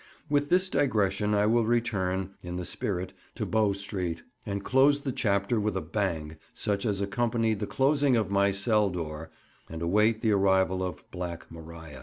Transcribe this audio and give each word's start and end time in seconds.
With 0.31 0.49
this 0.49 0.67
digression 0.67 1.35
I 1.35 1.45
will 1.45 1.63
return 1.67 2.31
(in 2.41 2.55
the 2.55 2.65
spirit) 2.65 3.13
to 3.35 3.45
Bow 3.45 3.73
Street, 3.73 4.23
and 4.47 4.63
close 4.65 5.01
the 5.01 5.11
chapter 5.11 5.59
with 5.59 5.77
a 5.77 5.81
bang 5.81 6.37
such 6.55 6.87
as 6.87 7.01
accompanied 7.01 7.59
the 7.59 7.67
closing 7.67 8.15
of 8.17 8.31
my 8.31 8.49
cell 8.49 8.89
door, 8.89 9.29
and 9.69 9.79
await 9.83 10.21
the 10.21 10.31
arrival 10.31 10.81
of 10.83 11.03
"Black 11.11 11.51
Maria." 11.51 11.99